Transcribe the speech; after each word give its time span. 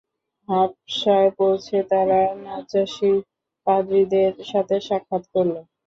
হাবশায় 0.49 1.29
পৌঁছে 1.37 1.77
তারা 1.91 2.19
নাজ্জাশীর 2.43 3.17
পাদ্রীদের 3.67 4.31
সাথে 4.51 4.75
সাক্ষাৎ 4.87 5.23
করল। 5.33 5.55